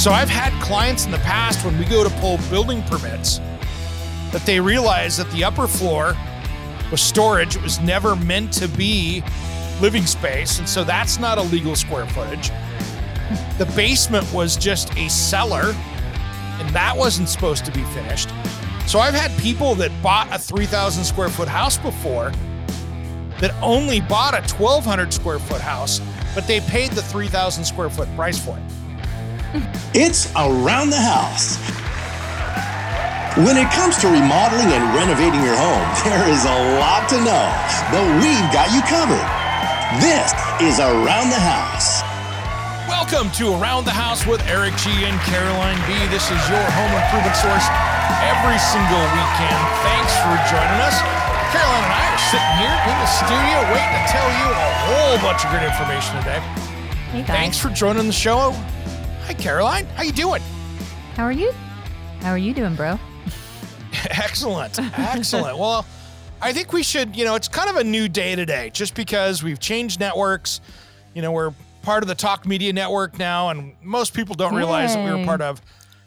[0.00, 3.36] So I've had clients in the past when we go to pull building permits
[4.32, 6.16] that they realize that the upper floor
[6.90, 7.54] was storage.
[7.56, 9.22] It was never meant to be
[9.78, 10.58] living space.
[10.58, 12.48] And so that's not a legal square footage.
[13.58, 18.30] The basement was just a cellar, and that wasn't supposed to be finished.
[18.86, 22.32] So I've had people that bought a 3,000 square foot house before
[23.38, 26.00] that only bought a 1,200 square foot house,
[26.34, 28.79] but they paid the 3,000 square foot price for it.
[29.90, 31.58] It's around the house.
[33.34, 37.46] When it comes to remodeling and renovating your home, there is a lot to know,
[37.90, 39.26] but we've got you covered.
[39.98, 40.30] This
[40.62, 42.06] is Around the House.
[42.86, 45.98] Welcome to Around the House with Eric G and Caroline B.
[46.14, 47.66] This is your home improvement source
[48.22, 49.58] every single weekend.
[49.82, 50.94] Thanks for joining us.
[51.50, 55.16] Caroline and I are sitting here in the studio waiting to tell you a whole
[55.26, 56.38] bunch of great information today.
[57.10, 57.34] Hey guys.
[57.34, 58.54] Thanks for joining the show.
[59.30, 59.86] Hi, Caroline.
[59.94, 60.42] How you doing?
[61.14, 61.52] How are you?
[62.18, 62.98] How are you doing, bro?
[64.10, 64.76] Excellent.
[64.98, 65.56] Excellent.
[65.56, 65.86] well,
[66.42, 69.40] I think we should, you know, it's kind of a new day today just because
[69.44, 70.60] we've changed networks.
[71.14, 74.96] You know, we're part of the Talk Media Network now, and most people don't realize
[74.96, 75.62] that we were part of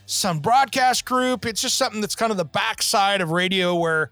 [0.06, 1.46] Sun Broadcast Group.
[1.46, 4.12] It's just something that's kind of the backside of radio where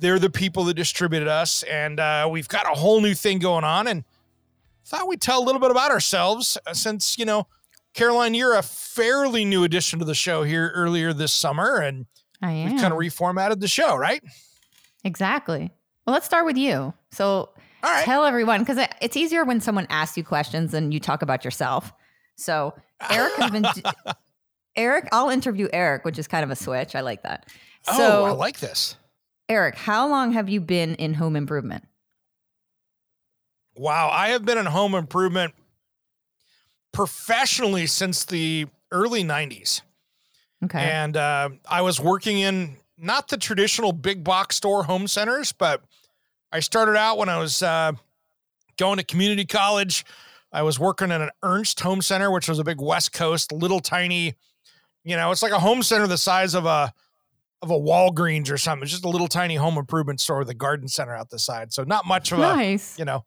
[0.00, 1.62] they're the people that distributed us.
[1.62, 3.86] And uh, we've got a whole new thing going on.
[3.86, 4.04] And
[4.84, 7.46] thought we'd tell a little bit about ourselves uh, since, you know,
[7.94, 11.78] Caroline, you're a fairly new addition to the show here earlier this summer.
[11.78, 12.06] And
[12.42, 14.22] we've kind of reformatted the show, right?
[15.04, 15.70] exactly.
[16.06, 16.92] Well, let's start with you.
[17.12, 17.50] So
[17.82, 18.04] right.
[18.04, 21.92] tell everyone because it's easier when someone asks you questions and you talk about yourself.
[22.36, 22.74] So
[23.10, 23.64] Eric has been.
[24.76, 26.96] Eric, I'll interview Eric, which is kind of a switch.
[26.96, 27.48] I like that.
[27.86, 28.96] Oh, so, oh, I like this.
[29.48, 31.84] Eric, how long have you been in home improvement?
[33.76, 35.54] Wow, I have been in home improvement
[36.94, 39.82] professionally since the early 90s.
[40.64, 40.78] Okay.
[40.78, 45.82] And uh, I was working in not the traditional big box store home centers, but
[46.52, 47.92] I started out when I was uh,
[48.78, 50.06] going to community college.
[50.52, 53.80] I was working in an Ernst Home Center, which was a big West Coast, little
[53.80, 54.34] tiny,
[55.02, 56.92] you know, it's like a home center the size of a
[57.60, 58.82] of a Walgreens or something.
[58.82, 61.72] It's just a little tiny home improvement store with a garden center out the side.
[61.72, 62.42] So not much of a
[62.98, 63.24] you know,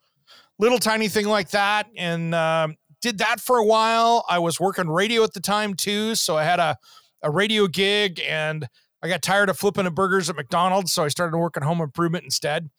[0.60, 1.88] little tiny thing like that.
[1.98, 2.76] And um,
[3.08, 4.26] did that for a while.
[4.28, 6.14] I was working radio at the time too.
[6.16, 6.78] So I had a,
[7.24, 8.68] a radio gig and
[9.02, 10.92] I got tired of flipping the burgers at McDonald's.
[10.92, 12.70] So I started working home improvement instead.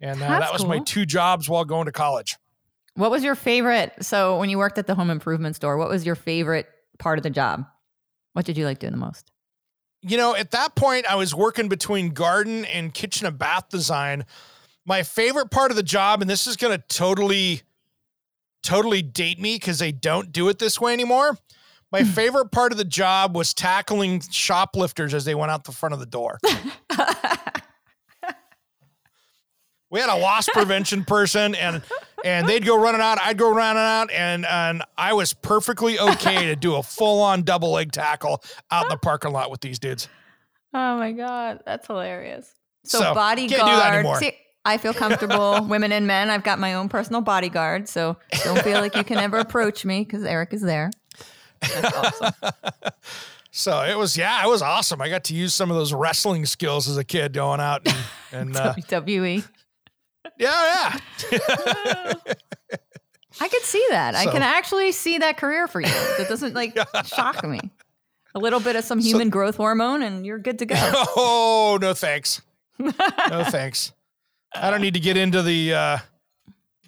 [0.00, 2.36] And uh, that was my two jobs while going to college.
[2.94, 3.92] What was your favorite?
[4.00, 6.66] So when you worked at the home improvement store, what was your favorite
[6.98, 7.64] part of the job?
[8.32, 9.30] What did you like doing the most?
[10.02, 14.24] You know, at that point, I was working between garden and kitchen and bath design.
[14.84, 17.62] My favorite part of the job, and this is going to totally,
[18.66, 21.38] totally date me because they don't do it this way anymore.
[21.92, 22.10] My hmm.
[22.10, 26.00] favorite part of the job was tackling shoplifters as they went out the front of
[26.00, 26.38] the door.
[29.90, 31.80] we had a loss prevention person and
[32.24, 36.46] and they'd go running out i'd go running out and and i was perfectly okay
[36.46, 40.08] to do a full-on double leg tackle out in the parking lot with these dudes
[40.76, 42.52] Oh my god, that's hilarious.
[42.84, 43.60] So, So, can't bodyguard.
[43.60, 44.18] do that anymore.
[44.20, 46.28] See, I feel comfortable, women and men.
[46.28, 50.00] I've got my own personal bodyguard, so don't feel like you can ever approach me
[50.00, 50.90] because Eric is there.
[51.60, 52.34] That's awesome.
[53.52, 56.44] so it was yeah it was awesome i got to use some of those wrestling
[56.44, 57.96] skills as a kid going out and,
[58.50, 59.42] and uh, WWE.
[60.38, 62.12] yeah yeah
[63.40, 64.14] I could see that.
[64.14, 65.88] I can actually see that career for you.
[65.88, 67.60] That doesn't like shock me.
[68.34, 70.76] A little bit of some human growth hormone, and you're good to go.
[70.78, 72.40] oh no thanks
[72.78, 72.90] no
[73.44, 73.92] thanks
[74.62, 75.98] i don't need to get into the uh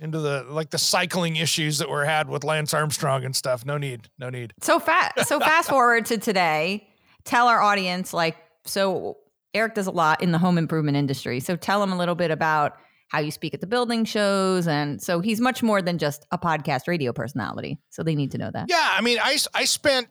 [0.01, 3.77] into the like the cycling issues that were had with lance armstrong and stuff no
[3.79, 5.27] need no need So fast.
[5.29, 6.89] So fast forward to today.
[7.25, 9.19] Tell our audience, like, so
[9.53, 11.41] Eric does a lot in the home improvement industry.
[11.41, 12.77] So tell them a little bit about
[13.09, 16.39] how you speak at the building shows, and so he's much more than just a
[16.39, 17.79] podcast radio personality.
[17.91, 18.67] So they need to know that.
[18.69, 20.09] Yeah, I mean, I I spent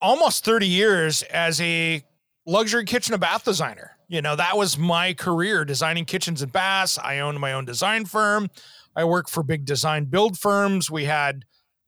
[0.00, 2.02] almost 30 years as a
[2.46, 3.95] luxury kitchen and bath designer.
[4.08, 6.98] You know, that was my career designing kitchens and baths.
[6.98, 8.48] I owned my own design firm.
[8.94, 10.90] I worked for big design build firms.
[10.90, 11.44] We had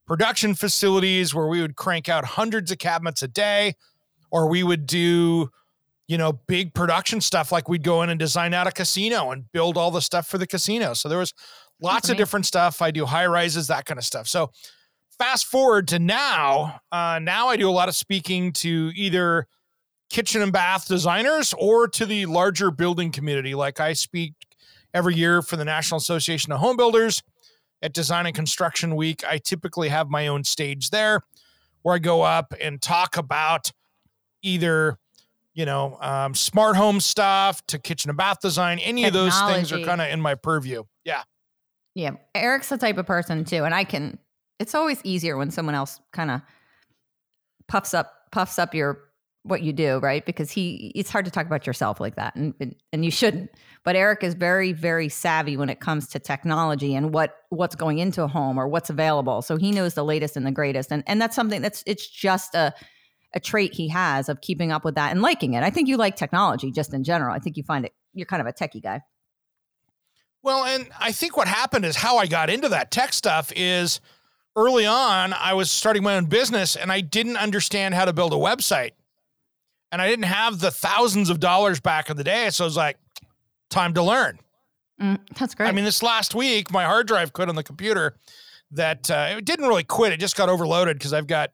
[0.07, 3.75] production facilities where we would crank out hundreds of cabinets a day,
[4.31, 5.51] or we would do,
[6.09, 9.51] you know, big production stuff like we'd go in and design out a casino and
[9.53, 10.95] build all the stuff for the casino.
[10.95, 11.33] So there was
[11.81, 12.83] lots of different stuff.
[12.83, 14.27] I do high rises, that kind of stuff.
[14.27, 14.51] So
[15.19, 19.47] fast forward to now, uh, now I do a lot of speaking to either
[20.11, 23.55] kitchen and bath designers or to the larger building community.
[23.55, 24.35] Like I speak
[24.95, 27.23] every year for the National Association of Home Builders
[27.83, 29.23] at Design and Construction Week.
[29.27, 31.21] I typically have my own stage there
[31.83, 33.73] where I go up and talk about
[34.43, 34.99] either
[35.55, 39.29] you know um, smart home stuff to kitchen and bath design any Technology.
[39.29, 41.23] of those things are kind of in my purview yeah
[41.95, 44.17] yeah eric's the type of person too and i can
[44.61, 46.41] it's always easier when someone else kind of
[47.67, 49.08] puffs up puffs up your
[49.43, 50.25] what you do, right?
[50.25, 52.55] Because he it's hard to talk about yourself like that and,
[52.93, 53.51] and you shouldn't.
[53.85, 57.99] But Eric is very very savvy when it comes to technology and what what's going
[57.99, 59.43] into a home or what's available.
[59.43, 60.93] So he knows the latest and the greatest.
[60.93, 62.75] And and that's something that's it's just a
[63.35, 65.63] a trait he has of keeping up with that and liking it.
[65.63, 67.35] I think you like technology just in general.
[67.35, 69.03] I think you find it you're kind of a techie guy.
[70.43, 74.01] Well, and I think what happened is how I got into that tech stuff is
[74.57, 78.33] early on I was starting my own business and I didn't understand how to build
[78.33, 78.93] a website
[79.91, 82.51] and I didn't have the thousands of dollars back in the day.
[82.51, 82.99] So I was like,
[83.71, 84.39] time to learn.
[85.01, 85.69] Mm, that's great.
[85.69, 88.17] I mean, this last week, my hard drive quit on the computer.
[88.73, 91.53] That uh, it didn't really quit; it just got overloaded because I've got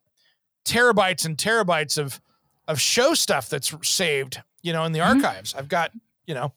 [0.65, 2.21] terabytes and terabytes of
[2.67, 4.43] of show stuff that's saved.
[4.63, 5.25] You know, in the mm-hmm.
[5.25, 5.55] archives.
[5.55, 5.93] I've got
[6.27, 6.53] you know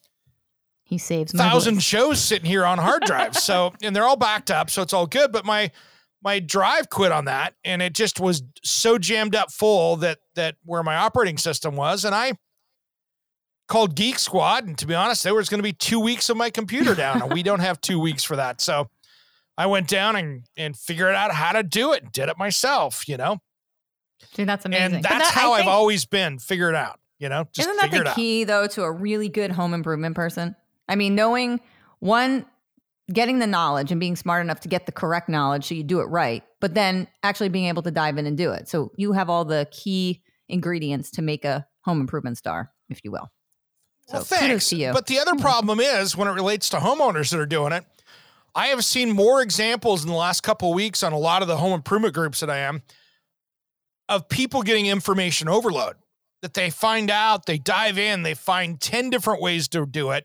[0.82, 3.42] he saves thousand shows sitting here on hard drives.
[3.42, 5.30] so and they're all backed up, so it's all good.
[5.30, 5.70] But my
[6.28, 10.56] my drive quit on that and it just was so jammed up full that that
[10.64, 12.32] where my operating system was and i
[13.66, 16.36] called geek squad and to be honest there was going to be two weeks of
[16.36, 18.88] my computer down and we don't have two weeks for that so
[19.56, 23.08] i went down and and figured out how to do it and did it myself
[23.08, 23.38] you know
[24.34, 24.96] Dude, that's amazing.
[24.96, 26.38] And that's that, how I have always been.
[26.38, 26.98] Figure it out.
[27.18, 30.54] You know, just isn't that the key though to a really good home improvement person?
[30.88, 31.60] I mean, knowing
[31.98, 32.46] one
[33.12, 36.00] getting the knowledge and being smart enough to get the correct knowledge so you do
[36.00, 38.68] it right, but then actually being able to dive in and do it.
[38.68, 43.10] So you have all the key ingredients to make a home improvement star, if you
[43.10, 43.30] will.
[44.08, 44.72] So well, thanks.
[44.72, 45.42] But the other mm-hmm.
[45.42, 47.84] problem is when it relates to homeowners that are doing it,
[48.54, 51.48] I have seen more examples in the last couple of weeks on a lot of
[51.48, 52.82] the home improvement groups that I am
[54.08, 55.96] of people getting information overload.
[56.40, 60.24] That they find out, they dive in, they find 10 different ways to do it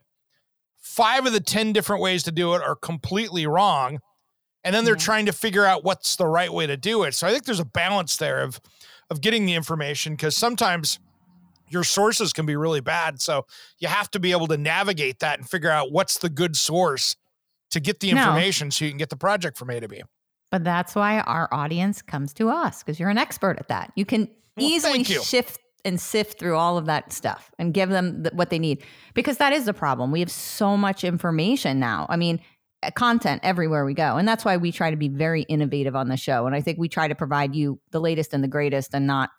[0.83, 3.99] five of the 10 different ways to do it are completely wrong.
[4.65, 4.99] And then they're yeah.
[4.99, 7.15] trying to figure out what's the right way to do it.
[7.15, 8.61] So I think there's a balance there of
[9.09, 10.97] of getting the information because sometimes
[11.69, 13.21] your sources can be really bad.
[13.21, 13.45] So
[13.79, 17.15] you have to be able to navigate that and figure out what's the good source
[17.71, 18.69] to get the information no.
[18.69, 20.01] so you can get the project from A to B.
[20.51, 23.91] But that's why our audience comes to us because you're an expert at that.
[23.95, 25.21] You can well, easily you.
[25.21, 28.83] shift and sift through all of that stuff and give them what they need
[29.13, 30.11] because that is the problem.
[30.11, 32.05] We have so much information now.
[32.09, 32.39] I mean,
[32.81, 34.17] eh, content everywhere we go.
[34.17, 36.45] And that's why we try to be very innovative on the show.
[36.45, 39.29] And I think we try to provide you the latest and the greatest and not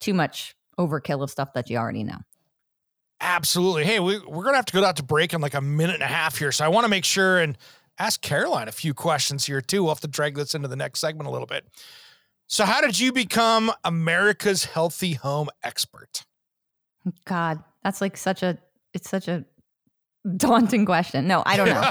[0.00, 2.18] too much overkill of stuff that you already know.
[3.20, 3.84] Absolutely.
[3.84, 5.94] Hey, we, we're going to have to go out to break in like a minute
[5.94, 6.52] and a half here.
[6.52, 7.58] So I want to make sure and
[7.98, 9.82] ask Caroline a few questions here too.
[9.82, 11.66] We'll have to drag this into the next segment a little bit.
[12.52, 16.24] So, how did you become America's healthy home expert?
[17.24, 18.58] God, that's like such a
[18.92, 19.44] it's such a
[20.36, 21.28] daunting question.
[21.28, 21.88] No, I don't know.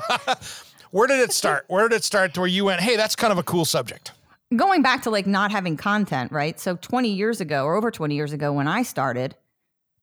[0.92, 1.64] where did it start?
[1.70, 4.12] Where did it start to where you went, "Hey, that's kind of a cool subject."
[4.54, 6.60] Going back to like not having content, right?
[6.60, 9.38] So 20 years ago or over 20 years ago when I started,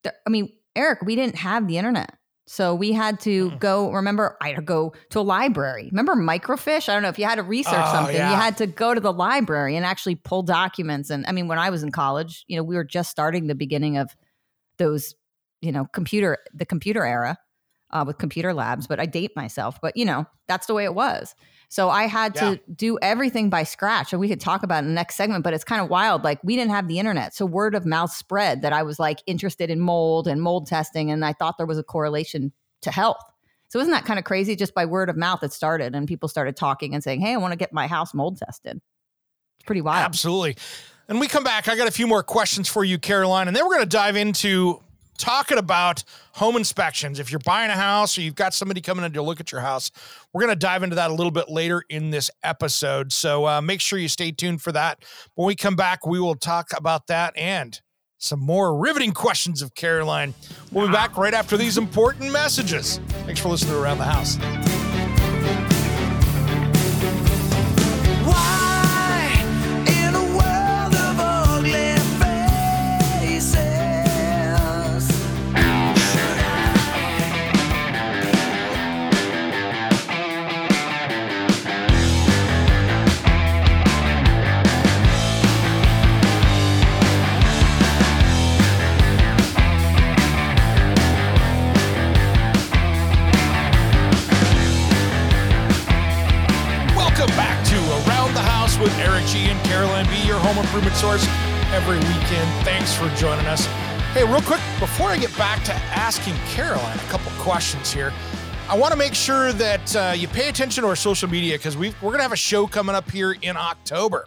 [0.07, 2.16] I mean, Eric, we didn't have the internet.
[2.49, 3.59] So we had to mm.
[3.59, 5.89] go, remember, I had to go to a library.
[5.91, 6.89] Remember microfiche?
[6.89, 8.31] I don't know if you had to research oh, something, yeah.
[8.31, 11.11] you had to go to the library and actually pull documents.
[11.11, 13.57] And I mean, when I was in college, you know, we were just starting the
[13.57, 14.15] beginning of
[14.79, 15.15] those,
[15.61, 17.37] you know, computer, the computer era
[17.91, 20.95] uh, with computer labs, but I date myself, but you know, that's the way it
[20.95, 21.35] was.
[21.69, 22.51] So I had yeah.
[22.51, 24.13] to do everything by scratch.
[24.13, 26.25] And we could talk about in the next segment, but it's kind of wild.
[26.25, 27.35] Like we didn't have the internet.
[27.35, 31.11] So word of mouth spread that I was like interested in mold and mold testing.
[31.11, 33.23] And I thought there was a correlation to health.
[33.69, 34.55] So isn't that kind of crazy?
[34.55, 37.37] Just by word of mouth, it started and people started talking and saying, Hey, I
[37.37, 38.81] want to get my house mold tested.
[39.59, 40.05] It's pretty wild.
[40.05, 40.57] Absolutely.
[41.09, 41.69] And we come back.
[41.69, 43.49] I got a few more questions for you, Caroline.
[43.49, 44.81] And then we're going to dive into
[45.17, 47.19] talking about home inspections.
[47.19, 49.61] If you're buying a house or you've got somebody coming in to look at your
[49.61, 49.91] house,
[50.33, 53.13] we're going to dive into that a little bit later in this episode.
[53.13, 55.05] So uh, make sure you stay tuned for that.
[55.35, 57.81] When we come back, we will talk about that and
[58.19, 60.35] some more riveting questions of Caroline.
[60.73, 62.99] We'll be back right after these important messages.
[63.25, 64.86] Thanks for listening to Around the House.
[103.17, 103.65] Joining us.
[104.13, 108.13] Hey, real quick, before I get back to asking Caroline a couple questions here,
[108.69, 111.79] I want to make sure that uh, you pay attention to our social media because
[111.79, 114.27] we're going to have a show coming up here in October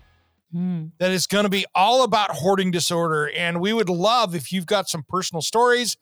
[0.55, 0.91] mm.
[0.97, 3.29] that is going to be all about hoarding disorder.
[3.29, 5.95] And we would love if you've got some personal stories,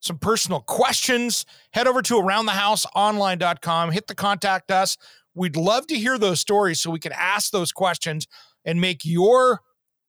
[0.00, 4.96] some personal questions, head over to aroundthehouseonline.com, hit the contact us.
[5.34, 8.28] We'd love to hear those stories so we can ask those questions
[8.64, 9.60] and make your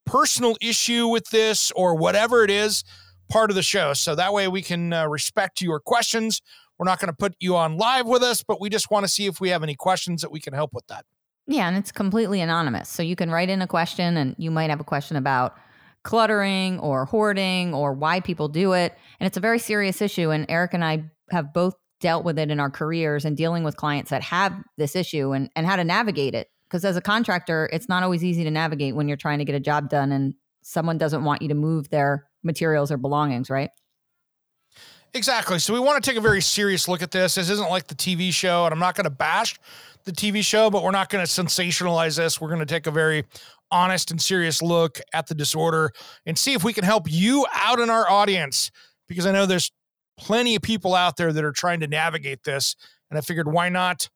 [0.10, 2.84] personal issue with this or whatever it is
[3.30, 3.94] part of the show.
[3.94, 6.42] So that way we can uh, respect your questions.
[6.80, 9.08] We're not going to put you on live with us, but we just want to
[9.08, 11.06] see if we have any questions that we can help with that.
[11.46, 12.90] Yeah, and it's completely anonymous.
[12.90, 15.56] So you can write in a question and you might have a question about
[16.04, 18.96] cluttering or hoarding or why people do it.
[19.20, 20.32] And it's a very serious issue.
[20.32, 23.78] And Eric and I have both dealt with it in our careers and dealing with
[23.78, 27.68] clients that have this issue and, and how to navigate it because as a contractor,
[27.74, 30.36] it's not always easy to navigate when you're trying to get a job done and
[30.62, 33.72] someone doesn't want you to move their materials or belongings, right?
[35.16, 35.58] Exactly.
[35.58, 37.36] So we want to take a very serious look at this.
[37.36, 39.60] This isn't like the TV show, and I'm not going to bash
[40.04, 42.40] the TV show, but we're not going to sensationalize this.
[42.40, 43.26] We're going to take a very
[43.72, 45.92] honest and serious look at the disorder
[46.28, 48.72] and see if we can help you out in our audience
[49.08, 49.72] because I know there's
[50.18, 52.76] plenty of people out there that are trying to navigate this.
[53.10, 54.10] And I figured, why not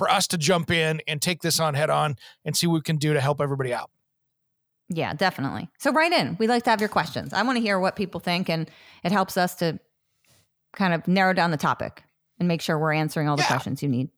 [0.00, 2.16] for us to jump in and take this on head on
[2.46, 3.90] and see what we can do to help everybody out.
[4.88, 5.68] Yeah, definitely.
[5.78, 6.38] So write in.
[6.38, 7.34] We'd like to have your questions.
[7.34, 8.70] I want to hear what people think, and
[9.04, 9.78] it helps us to
[10.72, 12.02] kind of narrow down the topic
[12.38, 13.48] and make sure we're answering all the yeah.
[13.48, 14.08] questions you need.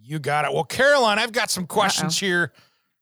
[0.00, 0.54] You got it.
[0.54, 2.26] Well, Caroline, I've got some questions Uh-oh.
[2.26, 2.52] here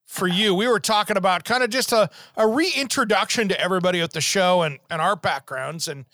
[0.04, 0.56] for you.
[0.56, 4.62] We were talking about kind of just a, a reintroduction to everybody at the show
[4.62, 5.86] and, and our backgrounds.
[5.86, 6.06] And,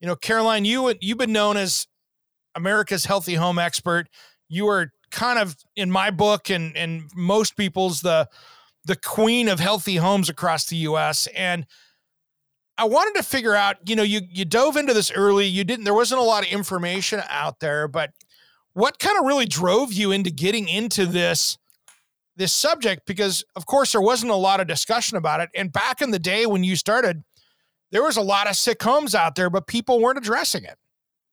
[0.00, 1.86] you know, Caroline, you you've been known as
[2.56, 4.08] America's healthy home expert
[4.48, 8.28] you are kind of in my book and and most people's the
[8.84, 11.66] the queen of healthy homes across the US and
[12.78, 15.84] I wanted to figure out, you know, you you dove into this early, you didn't
[15.84, 18.12] there wasn't a lot of information out there, but
[18.72, 21.58] what kind of really drove you into getting into this
[22.36, 23.04] this subject?
[23.04, 25.50] Because of course there wasn't a lot of discussion about it.
[25.56, 27.24] And back in the day when you started
[27.90, 30.78] there was a lot of sick homes out there but people weren't addressing it.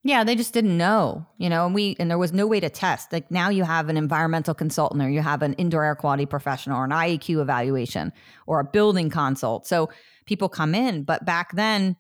[0.06, 2.70] Yeah, they just didn't know, you know, and we and there was no way to
[2.70, 3.12] test.
[3.12, 6.78] Like now you have an environmental consultant or you have an indoor air quality professional
[6.78, 8.14] or an IEQ evaluation
[8.46, 9.66] or a building consult.
[9.66, 9.90] So
[10.28, 11.96] people come in, but back then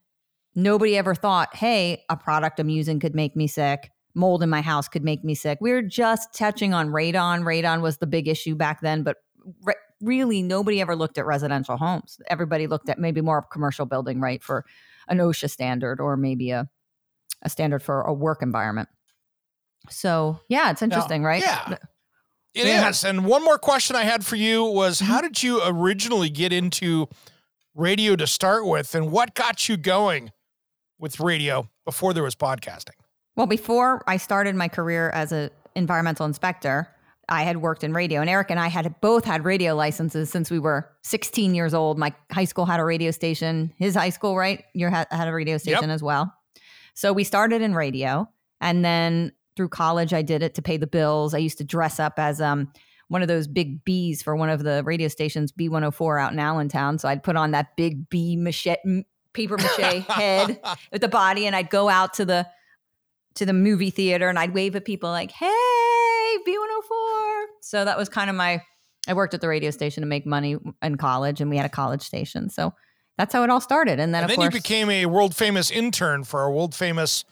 [0.53, 3.89] nobody ever thought, "Hey, a product I'm using could make me sick.
[4.13, 7.41] Mold in my house could make me sick." We were just touching on radon.
[7.41, 9.17] Radon was the big issue back then, but
[9.63, 12.19] re- really nobody ever looked at residential homes.
[12.27, 14.63] Everybody looked at maybe more of commercial building, right, for
[15.07, 16.69] an OSHA standard or maybe a
[17.41, 18.89] a standard for a work environment.
[19.89, 21.41] So yeah, it's interesting, now, right?
[21.41, 21.77] Yeah.
[22.53, 22.89] It yeah.
[22.89, 23.03] is.
[23.03, 25.11] And one more question I had for you was mm-hmm.
[25.11, 27.07] how did you originally get into
[27.75, 30.31] radio to start with and what got you going
[30.97, 32.95] with radio before there was podcasting?
[33.35, 36.87] Well, before I started my career as an environmental inspector,
[37.27, 40.51] I had worked in radio, and Eric and I had both had radio licenses since
[40.51, 41.97] we were 16 years old.
[41.97, 43.73] My high school had a radio station.
[43.77, 44.63] His high school, right?
[44.73, 45.95] You had a radio station yep.
[45.95, 46.33] as well.
[46.95, 48.27] So we started in radio
[48.59, 51.33] and then through college I did it to pay the bills.
[51.33, 52.71] I used to dress up as um
[53.07, 56.97] one of those big bees for one of the radio stations, B104 out in Allentown.
[56.97, 60.59] So I'd put on that big bee machete, paper mache head
[60.91, 62.47] with the body and I'd go out to the
[63.35, 68.09] to the movie theater and I'd wave at people like, "Hey, B104." So that was
[68.09, 68.61] kind of my
[69.07, 71.69] I worked at the radio station to make money in college and we had a
[71.69, 72.49] college station.
[72.49, 72.73] So
[73.17, 73.99] that's how it all started.
[73.99, 77.23] And then, and then course, you became a world famous intern for a world famous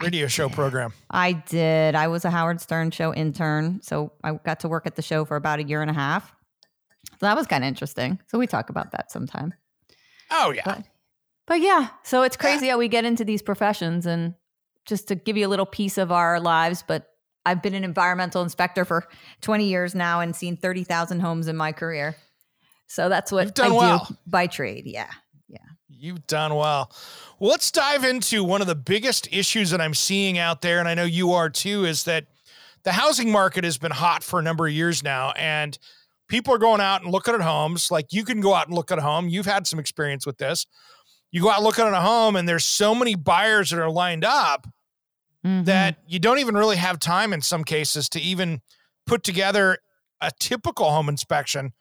[0.00, 0.92] radio show program.
[1.10, 1.94] I did.
[1.94, 3.80] I was a Howard Stern show intern.
[3.82, 6.32] So I got to work at the show for about a year and a half.
[7.12, 8.20] So that was kind of interesting.
[8.28, 9.54] So we talk about that sometime.
[10.30, 10.62] Oh, yeah.
[10.64, 10.84] But,
[11.46, 12.72] but yeah, so it's crazy yeah.
[12.72, 14.34] how we get into these professions and
[14.84, 16.84] just to give you a little piece of our lives.
[16.86, 17.08] But
[17.46, 19.06] I've been an environmental inspector for
[19.40, 22.16] 20 years now and seen 30,000 homes in my career.
[22.86, 24.06] So that's what you've I well.
[24.08, 24.86] do by trade.
[24.86, 25.10] Yeah.
[25.48, 25.58] Yeah.
[25.88, 26.90] You've done well.
[27.40, 27.50] well.
[27.50, 30.94] Let's dive into one of the biggest issues that I'm seeing out there, and I
[30.94, 32.26] know you are too, is that
[32.84, 35.76] the housing market has been hot for a number of years now, and
[36.28, 37.90] people are going out and looking at homes.
[37.90, 39.28] Like you can go out and look at a home.
[39.28, 40.66] You've had some experience with this.
[41.32, 44.24] You go out looking at a home, and there's so many buyers that are lined
[44.24, 44.66] up
[45.44, 45.64] mm-hmm.
[45.64, 48.60] that you don't even really have time in some cases to even
[49.06, 49.78] put together
[50.20, 51.72] a typical home inspection.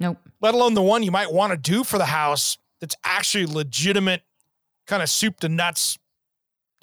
[0.00, 0.18] Nope.
[0.40, 4.22] Let alone the one you might want to do for the house that's actually legitimate,
[4.86, 5.98] kind of soup to nuts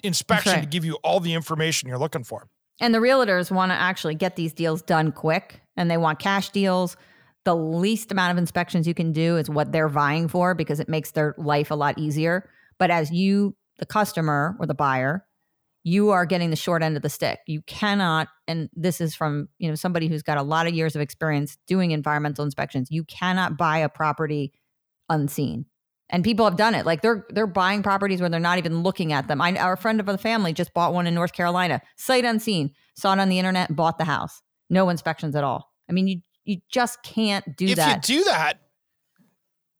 [0.04, 0.62] inspection right.
[0.62, 2.46] to give you all the information you're looking for.
[2.80, 6.50] And the realtors want to actually get these deals done quick and they want cash
[6.50, 6.96] deals.
[7.44, 10.88] The least amount of inspections you can do is what they're vying for because it
[10.88, 12.48] makes their life a lot easier.
[12.78, 15.24] But as you, the customer or the buyer,
[15.88, 17.40] you are getting the short end of the stick.
[17.46, 20.94] You cannot, and this is from you know somebody who's got a lot of years
[20.94, 22.88] of experience doing environmental inspections.
[22.90, 24.52] You cannot buy a property
[25.08, 25.64] unseen.
[26.10, 26.86] And people have done it.
[26.86, 29.40] Like they're they're buying properties where they're not even looking at them.
[29.40, 31.80] I, our friend of the family just bought one in north carolina.
[31.96, 32.72] Sight unseen.
[32.94, 34.42] Saw it on the internet bought the house.
[34.70, 35.72] No inspections at all.
[35.88, 38.04] I mean you you just can't do if that.
[38.04, 38.54] if you do that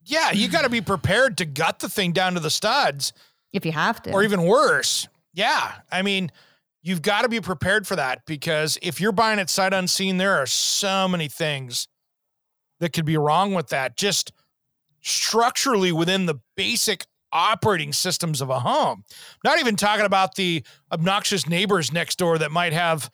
[0.04, 3.12] yeah you got to be prepared to gut the thing down to the studs.
[3.52, 4.12] If you have to.
[4.12, 6.30] Or even worse yeah i mean
[6.82, 10.34] you've got to be prepared for that because if you're buying it sight unseen there
[10.34, 11.88] are so many things
[12.80, 14.32] that could be wrong with that just
[15.00, 19.04] structurally within the basic operating systems of a home.
[19.44, 23.10] Not even talking about the obnoxious neighbors next door that might have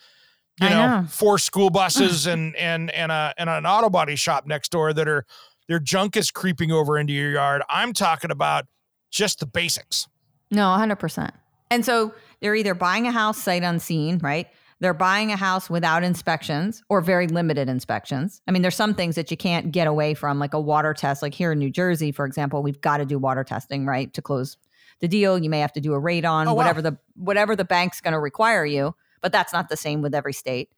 [0.61, 4.47] you know, know, four school buses and and and a and an auto body shop
[4.47, 5.25] next door that are
[5.69, 7.63] their junk is creeping over into your yard.
[7.69, 8.67] I'm talking about
[9.11, 10.07] just the basics.
[10.51, 11.31] No, 100%.
[11.75, 14.47] And so they're either buying a house sight unseen, right?
[14.79, 18.41] They're buying a house without inspections or very limited inspections.
[18.47, 21.21] I mean, there's some things that you can't get away from, like a water test.
[21.21, 24.23] Like here in New Jersey, for example, we've got to do water testing, right, to
[24.23, 24.57] close
[25.01, 25.37] the deal.
[25.37, 26.91] You may have to do a radon, oh, whatever wow.
[26.91, 28.95] the whatever the bank's going to require you.
[29.21, 30.71] But that's not the same with every state.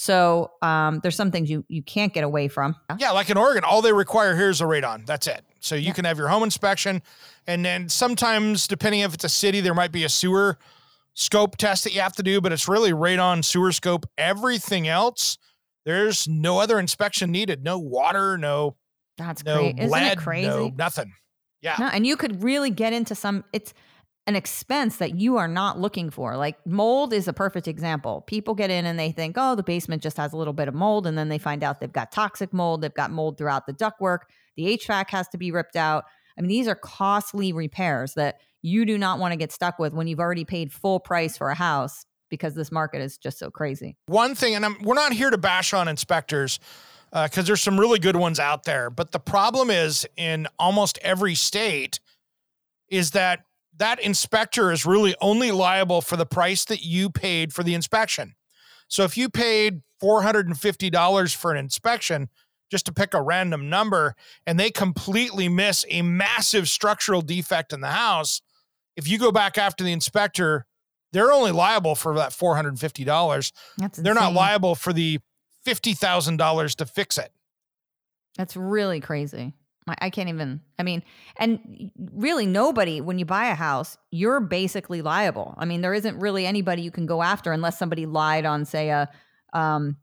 [0.00, 2.76] So um, there's some things you you can't get away from.
[3.00, 5.04] Yeah, like in Oregon, all they require here is a radon.
[5.06, 5.44] That's it.
[5.58, 5.92] So you yeah.
[5.92, 7.02] can have your home inspection,
[7.48, 10.56] and then sometimes, depending if it's a city, there might be a sewer
[11.14, 14.06] scope test that you have to do, but it's really radon, sewer scope.
[14.16, 15.36] Everything else,
[15.84, 17.64] there's no other inspection needed.
[17.64, 18.76] No water, no.
[19.16, 19.80] That's no great.
[19.80, 20.46] Isn't lead, it crazy?
[20.46, 21.12] No, nothing.
[21.60, 21.74] Yeah.
[21.76, 23.42] No, and you could really get into some.
[23.52, 23.74] It's
[24.28, 26.36] an expense that you are not looking for.
[26.36, 28.20] Like mold is a perfect example.
[28.26, 30.74] People get in and they think, oh, the basement just has a little bit of
[30.74, 31.06] mold.
[31.06, 32.82] And then they find out they've got toxic mold.
[32.82, 34.18] They've got mold throughout the ductwork.
[34.56, 36.04] The HVAC has to be ripped out.
[36.36, 39.94] I mean, these are costly repairs that you do not want to get stuck with
[39.94, 43.50] when you've already paid full price for a house because this market is just so
[43.50, 43.96] crazy.
[44.08, 46.60] One thing, and I'm, we're not here to bash on inspectors
[47.10, 50.98] because uh, there's some really good ones out there, but the problem is in almost
[51.00, 51.98] every state
[52.90, 53.44] is that
[53.78, 58.34] that inspector is really only liable for the price that you paid for the inspection.
[58.88, 62.28] So if you paid $450 for an inspection,
[62.70, 64.14] just to pick a random number,
[64.46, 68.42] and they completely miss a massive structural defect in the house,
[68.96, 70.66] if you go back after the inspector,
[71.12, 73.52] they're only liable for that $450.
[73.78, 75.20] That's they're not liable for the
[75.66, 77.32] $50,000 to fix it.
[78.36, 79.54] That's really crazy.
[80.00, 81.02] I can't even, I mean,
[81.38, 85.54] and really nobody, when you buy a house, you're basically liable.
[85.58, 88.90] I mean, there isn't really anybody you can go after unless somebody lied on, say,
[88.90, 89.08] a,
[89.52, 89.96] um,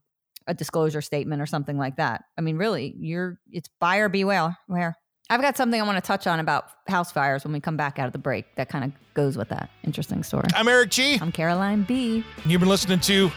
[0.47, 2.25] a disclosure statement or something like that.
[2.37, 4.57] I mean, really, you're it's buyer beware.
[4.67, 4.95] Where
[5.29, 7.97] I've got something I want to touch on about house fires when we come back
[7.97, 8.45] out of the break.
[8.55, 10.47] That kind of goes with that interesting story.
[10.55, 11.17] I'm Eric G.
[11.19, 12.23] I'm Caroline B.
[12.45, 13.31] You've been listening to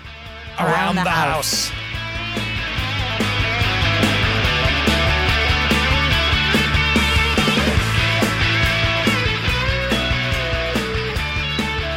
[0.58, 1.68] Around, Around the, the, House.
[1.68, 1.97] house.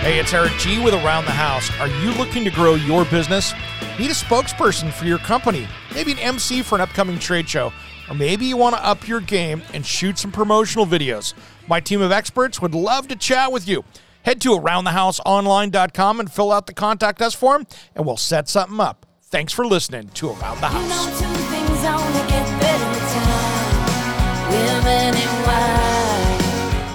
[0.01, 1.69] Hey, it's Eric G with Around the House.
[1.79, 3.53] Are you looking to grow your business?
[3.99, 7.71] Need a spokesperson for your company, maybe an MC for an upcoming trade show,
[8.09, 11.35] or maybe you want to up your game and shoot some promotional videos.
[11.67, 13.83] My team of experts would love to chat with you.
[14.23, 19.05] Head to aroundthehouseonline.com and fill out the contact us form, and we'll set something up.
[19.25, 21.21] Thanks for listening to Around the House.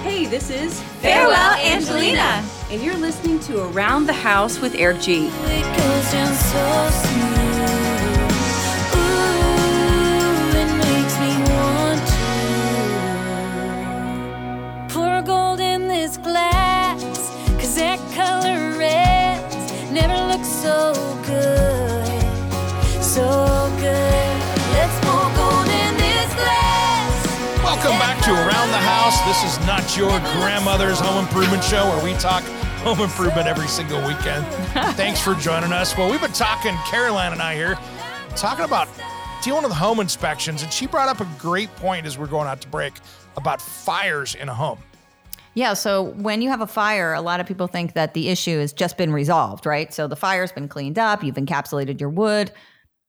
[0.03, 5.29] hey, this is Farewell Angelina and you're listening to Around the House with Eric G.
[29.87, 32.43] not your grandmother's home improvement show where we talk
[32.83, 34.45] home improvement every single weekend.
[34.95, 35.95] Thanks for joining us.
[35.97, 37.77] Well, we've been talking, Caroline and I here,
[38.35, 38.89] talking about
[39.41, 42.59] dealing with home inspections, and she brought up a great point as we're going out
[42.61, 42.95] to break
[43.37, 44.79] about fires in a home.
[45.53, 48.59] Yeah, so when you have a fire, a lot of people think that the issue
[48.59, 49.93] has just been resolved, right?
[49.93, 52.51] So the fire's been cleaned up, you've encapsulated your wood.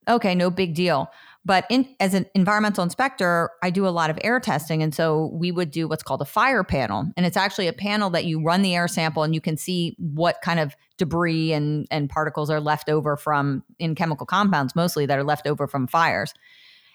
[0.07, 1.11] Okay, no big deal.
[1.45, 4.83] But in, as an environmental inspector, I do a lot of air testing.
[4.83, 7.05] And so we would do what's called a fire panel.
[7.15, 9.95] And it's actually a panel that you run the air sample and you can see
[9.97, 15.05] what kind of debris and, and particles are left over from in chemical compounds, mostly
[15.05, 16.33] that are left over from fires.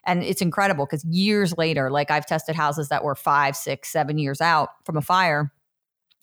[0.07, 4.19] And it's incredible because years later, like I've tested houses that were five, six, seven
[4.19, 5.51] years out from a fire,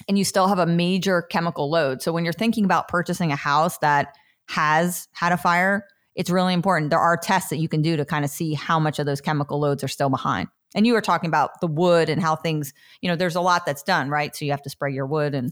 [0.08, 2.02] and you still have a major chemical load.
[2.02, 4.16] So when you're thinking about purchasing a house that
[4.50, 6.89] has had a fire, it's really important.
[6.89, 9.21] There are tests that you can do to kind of see how much of those
[9.21, 10.50] chemical loads are still behind.
[10.76, 13.65] And you were talking about the wood and how things, you know, there's a lot
[13.65, 14.36] that's done, right?
[14.36, 15.52] So you have to spray your wood and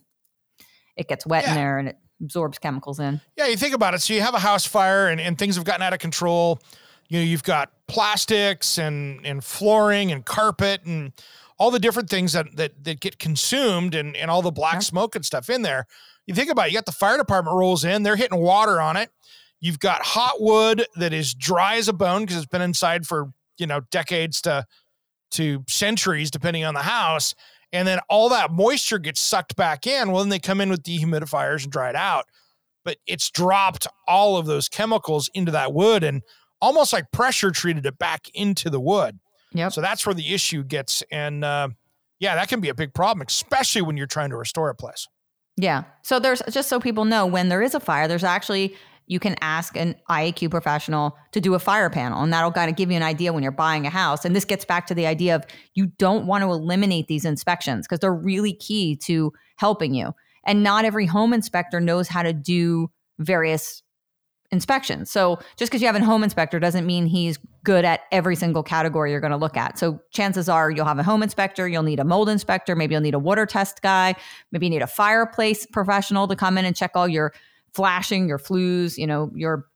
[0.95, 1.49] it gets wet Yeah.
[1.49, 3.19] in there and it absorbs chemicals in.
[3.37, 4.01] Yeah, you think about it.
[4.01, 6.59] So you have a house fire and, and things have gotten out of control.
[7.07, 11.11] You know, you've got plastics and, and flooring and carpet and
[11.57, 14.83] all the different things that that, that get consumed and, and all the black Yep.
[14.83, 15.85] smoke and stuff in there.
[16.25, 18.95] You think about it, you got the fire department rolls in, they're hitting water on
[18.95, 19.09] it.
[19.61, 23.31] You've got hot wood that is dry as a bone because it's been inside for,
[23.57, 24.65] you know, decades to
[25.31, 27.35] to centuries, depending on the house.
[27.71, 30.11] And then all that moisture gets sucked back in.
[30.11, 32.25] Well, then they come in with dehumidifiers and dry it out.
[32.83, 36.23] But it's dropped all of those chemicals into that wood and
[36.61, 39.19] almost like pressure treated it back into the wood.
[39.53, 39.69] Yeah.
[39.69, 41.03] So that's where the issue gets.
[41.11, 41.69] And uh,
[42.19, 45.07] yeah, that can be a big problem, especially when you're trying to restore a place.
[45.57, 45.83] Yeah.
[46.03, 48.75] So there's just so people know when there is a fire, there's actually
[49.09, 52.77] you can ask an IAQ professional to do a fire panel, and that'll kind of
[52.77, 54.23] give you an idea when you're buying a house.
[54.23, 55.43] And this gets back to the idea of
[55.73, 60.13] you don't want to eliminate these inspections because they're really key to helping you.
[60.45, 63.81] And not every home inspector knows how to do various
[64.51, 65.09] inspections.
[65.09, 68.63] So just because you have a home inspector doesn't mean he's good at every single
[68.63, 69.77] category you're going to look at.
[69.79, 73.01] So chances are you'll have a home inspector, you'll need a mold inspector, maybe you'll
[73.01, 74.15] need a water test guy,
[74.51, 77.33] maybe you need a fireplace professional to come in and check all your
[77.73, 79.67] flashing, your flues, you know, your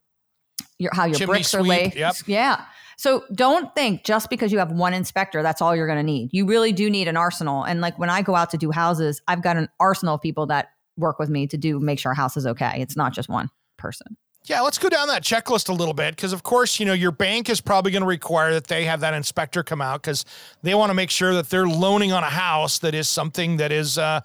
[0.77, 1.95] your how your Chimney bricks are laid.
[1.95, 2.15] yep.
[2.25, 2.65] Yeah.
[2.97, 6.29] So don't think just because you have one inspector, that's all you're going to need.
[6.32, 7.63] You really do need an arsenal.
[7.63, 10.45] And like when I go out to do houses, I've got an arsenal of people
[10.47, 12.75] that work with me to do make sure a house is okay.
[12.77, 14.15] It's not just one person.
[14.45, 17.13] Yeah, let's go down that checklist a little bit because, of course, you know, your
[17.13, 20.25] bank is probably going to require that they have that inspector come out because
[20.63, 23.71] they want to make sure that they're loaning on a house that is something that
[23.71, 24.19] is uh,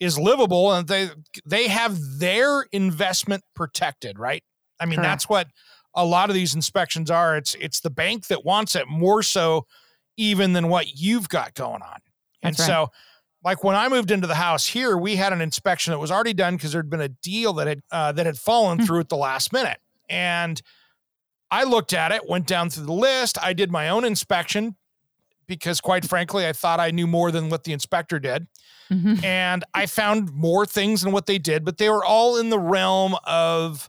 [0.00, 1.10] is livable and they
[1.46, 4.42] they have their investment protected, right?
[4.80, 5.08] I mean, Correct.
[5.08, 5.48] that's what
[5.94, 7.36] a lot of these inspections are.
[7.36, 9.66] It's it's the bank that wants it more so
[10.16, 11.98] even than what you've got going on.
[12.42, 12.66] and right.
[12.66, 12.90] so
[13.42, 16.34] like when I moved into the house here, we had an inspection that was already
[16.34, 18.84] done because there'd been a deal that had uh, that had fallen Hmm.
[18.84, 20.60] through at the last minute, and
[21.50, 23.38] I looked at it, went down through the list.
[23.42, 24.76] I did my own inspection
[25.46, 28.46] because, quite frankly, I thought I knew more than what the inspector did,
[28.90, 29.22] Mhm.
[29.24, 32.58] and I found more things than what they did, but they were all in the
[32.58, 33.88] realm of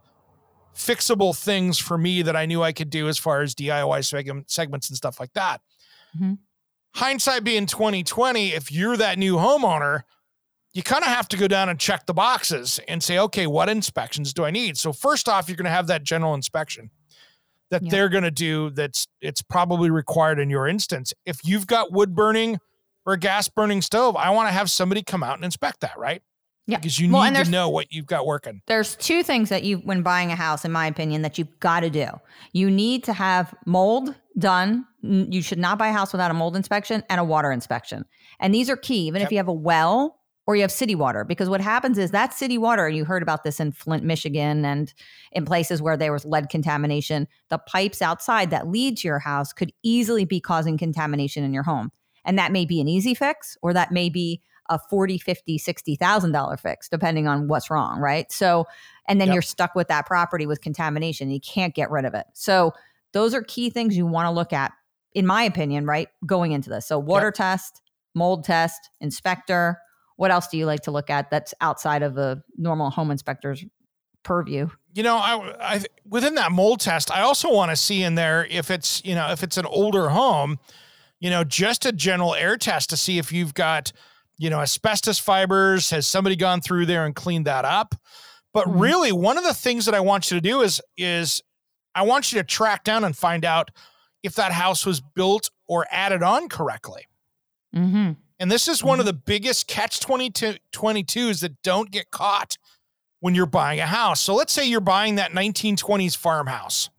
[0.75, 4.49] fixable things for me that I knew I could do as far as DIY seg-
[4.49, 5.61] segments and stuff like that.
[6.17, 6.37] Mhm.
[6.95, 10.01] Hindsight being 2020, if you're that new homeowner,
[10.73, 13.69] you kind of have to go down and check the boxes and say, okay, what
[13.69, 14.77] inspections do I need?
[14.77, 16.89] So first off, you're going to have that general inspection
[17.69, 17.89] that Yeah.
[17.91, 21.13] they're going to do that's it's probably required in your instance.
[21.25, 22.59] If you've got wood burning
[23.05, 25.97] or a gas burning stove, I want to have somebody come out and inspect that,
[25.97, 26.21] right?
[26.67, 26.77] Yeah.
[26.77, 28.61] Because you Well, need to know what you've got working.
[28.67, 31.79] There's two things that you, when buying a house, in my opinion, that you've got
[31.81, 32.07] to do.
[32.53, 34.85] You need to have mold done.
[35.01, 38.05] You should not buy a house without a mold inspection and a water inspection.
[38.39, 39.27] And these are key, even Yep.
[39.27, 42.33] if you have a well or you have city water, because what happens is that
[42.33, 44.93] city water, and you heard about this in Flint, Michigan, and
[45.31, 49.51] in places where there was lead contamination, the pipes outside that lead to your house
[49.51, 51.91] could easily be causing contamination in your home.
[52.25, 56.31] And that may be an easy fix, or that may be a 40, 50, 60,000
[56.31, 58.31] dollar fix depending on what's wrong, right?
[58.31, 58.65] So
[59.07, 59.33] and then Yep.
[59.33, 61.29] you're stuck with that property with contamination.
[61.29, 62.25] You can't get rid of it.
[62.33, 62.71] So
[63.11, 64.71] those are key things you want to look at
[65.13, 66.07] in my opinion, right?
[66.25, 66.87] Going into this.
[66.87, 67.81] So water test,
[68.15, 69.77] mold test, inspector,
[70.15, 73.65] what else do you like to look at that's outside of a normal home inspector's
[74.23, 74.69] purview?
[74.93, 78.45] you know, I, I within that mold test, I also want to see in there
[78.49, 80.59] if it's you know if it's an older home,
[81.21, 83.93] you know, just a general air test to see if you've got
[84.37, 85.89] you know asbestos fibers.
[85.91, 87.95] Has somebody gone through there and cleaned that up?
[88.53, 88.81] But Mhm.
[88.81, 91.41] really, one of the things that I want you to do is is
[91.95, 93.71] I want you to track down and find out
[94.23, 97.07] if that house was built or added on correctly.
[97.75, 98.13] Mm-hmm.
[98.39, 102.57] And this is one of the biggest catch 22 22s that don't get caught
[103.19, 104.19] when you're buying a house.
[104.19, 106.89] So let's say you're buying that 1920s farmhouse.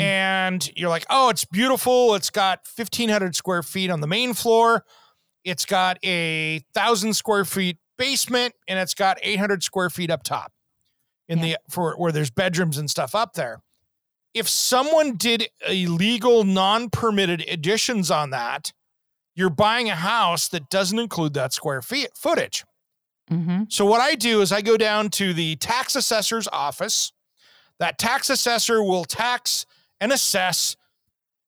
[0.00, 2.14] And you're like, oh, it's beautiful.
[2.14, 4.84] It's got 1,500 square feet on the main floor.
[5.44, 10.52] It's got a thousand square feet basement, and it's got 800 square feet up top
[11.28, 13.62] in the for where there's bedrooms and stuff up there.
[14.34, 18.72] If someone did illegal, non-permitted additions on that,
[19.34, 22.64] you're buying a house that doesn't include that square feet footage.
[23.30, 23.64] Mm-hmm.
[23.68, 27.12] So what I do is I go down to the tax assessor's office.
[27.78, 29.66] That tax assessor will tax
[30.00, 30.76] and assess.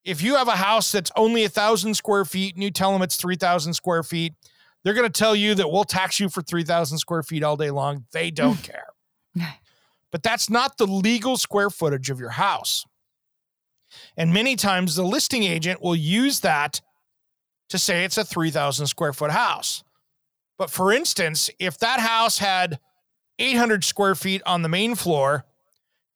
[0.04, 3.02] If you have a house that's only a thousand square feet and you tell them
[3.02, 4.34] it's three thousand square feet,
[4.82, 7.56] they're going to tell you that we'll tax you for three thousand square feet all
[7.56, 8.04] day long.
[8.12, 8.86] They don't care.
[10.10, 12.84] But that's not the legal square footage of your house.
[14.16, 16.80] And many times the listing agent will use that
[17.70, 19.82] to say it's a 3,000 square foot house.
[20.58, 22.78] But for instance, if that house had
[23.38, 25.44] 800 square feet on the main floor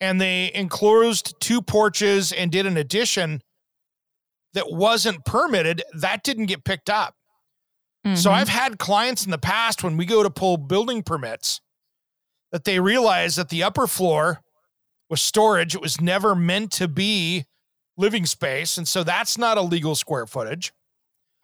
[0.00, 3.42] and they enclosed two porches and did an addition
[4.54, 7.14] that wasn't permitted, that didn't get picked up.
[8.14, 8.34] So Mhm.
[8.34, 11.60] I've had clients in the past when we go to pull building permits
[12.52, 14.42] that they realize that the upper floor
[15.10, 15.74] was storage.
[15.74, 17.46] It was never meant to be
[17.96, 18.78] living space.
[18.78, 20.72] And so that's not a legal square footage.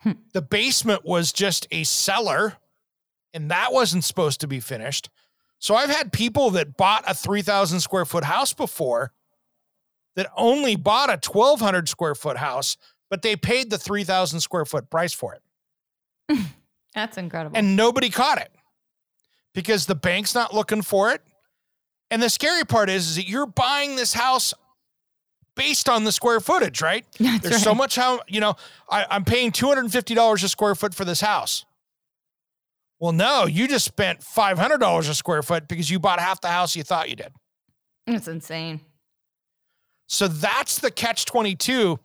[0.02, 0.12] Hmm.
[0.32, 2.58] The basement was just a cellar
[3.34, 5.08] and that wasn't supposed to be finished.
[5.62, 9.12] So I've had people that bought a 3,000 square foot house before
[10.16, 12.76] that only bought a 1,200 square foot house,
[13.08, 15.36] but they paid the 3,000 square foot price for
[16.28, 16.42] it
[16.96, 17.56] That's incredible.
[17.56, 18.50] and nobody caught it
[19.54, 21.22] because the bank's not looking for it.
[22.10, 24.52] And the scary part is, is that you're buying this house
[25.54, 27.06] based on the square footage, right?
[27.20, 28.56] That's There's so much how you know
[28.90, 31.64] I, I'm paying $250 a square foot for this house.
[33.02, 36.76] Well, no, you just spent $500 a square foot because you bought half the house
[36.76, 37.32] you thought you did.
[38.06, 38.80] It's insane.
[40.06, 41.98] So that's the catch 22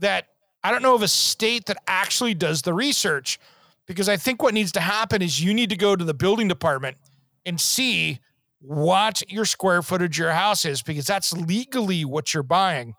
[0.00, 0.26] that
[0.62, 3.38] I don't know of a state that actually does the research
[3.86, 6.48] because I think what needs to happen is you need to go to the building
[6.48, 6.98] department
[7.46, 8.20] and see
[8.58, 12.96] what your square footage of your house is because that's legally what you're buying,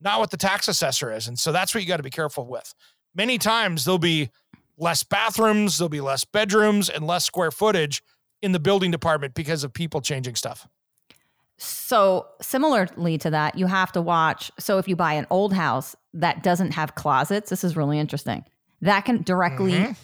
[0.00, 1.28] not what the tax assessor is.
[1.28, 2.72] And so that's what you got to be careful with.
[3.14, 4.30] Many times there'll be
[4.76, 8.02] less bathrooms, there'll be less bedrooms, and less square footage
[8.42, 10.66] in the building department because of people changing stuff.
[11.56, 14.50] So, similarly to that, you have to watch.
[14.58, 18.44] So, if you buy an old house that doesn't have closets, this is really interesting.
[18.80, 19.96] That can directly Mhm.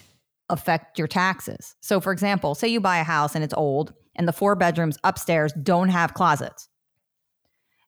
[0.49, 1.75] affect your taxes.
[1.81, 4.97] So, for example, say you buy a house and it's old and the four bedrooms
[5.03, 6.69] upstairs don't have closets.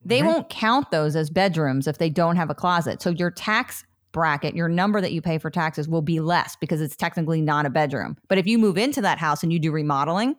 [0.04, 0.26] They Mhm.
[0.26, 3.00] won't count those as bedrooms if they don't have a closet.
[3.00, 6.80] So, your tax bracket, your number that you pay for taxes will be less because
[6.80, 8.16] it's technically not a bedroom.
[8.28, 10.36] But if you move into that house and you do remodeling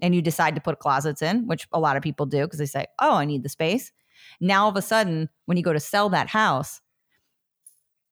[0.00, 2.64] and you decide to put closets in, which a lot of people do because they
[2.66, 3.92] say, oh, I need the space.
[4.40, 6.80] Now, all of a sudden, when you go to sell that house,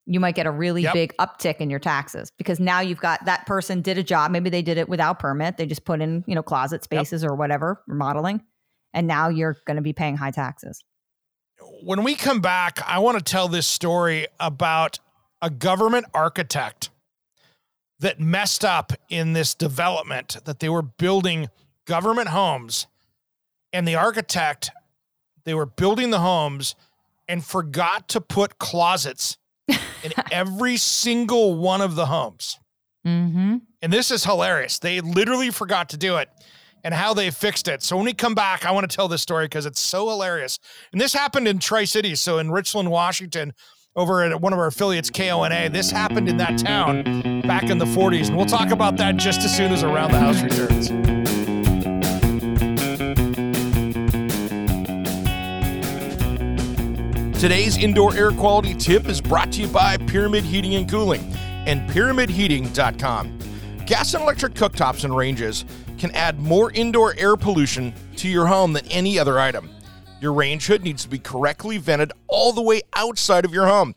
[0.06, 0.92] you might get a really Yep.
[0.92, 4.30] big uptick in your taxes because now you've got that person did a job.
[4.30, 5.56] Maybe they did it without permit.
[5.56, 8.42] They just put in, you know, closet spaces or whatever, remodeling.
[8.92, 10.84] And now you're going to be paying high taxes.
[11.82, 14.98] when we come back, I want to tell this story about
[15.44, 16.88] a government architect
[18.00, 21.50] that messed up in this development that they were building
[21.84, 22.86] government homes
[23.70, 24.70] and the architect
[25.44, 26.74] they were building the homes
[27.28, 29.36] and forgot to put closets
[29.68, 32.58] in every single one of the homes.
[33.06, 33.58] Mm-hmm.
[33.82, 34.78] And this is hilarious.
[34.78, 36.30] They literally forgot to do it
[36.82, 37.82] and how they fixed it.
[37.82, 40.58] So when we come back, I want to tell this story because it's so hilarious.
[40.92, 43.52] And this happened in Tri Cities, so in Richland, Washington,
[43.96, 45.70] over at one of our affiliates, KONA.
[45.70, 48.28] This happened in that town back in the 40s.
[48.28, 50.88] And we'll talk about that just as soon as Around the House returns.
[57.40, 61.20] Today's indoor air quality tip is brought to you by Pyramid Heating and Cooling
[61.66, 63.38] and pyramidheating.com.
[63.84, 65.66] Gas and electric cooktops and ranges
[65.98, 69.73] can add more indoor air pollution to your home than any other item.
[70.24, 73.94] Your range hood needs to be correctly vented all the way outside of your home.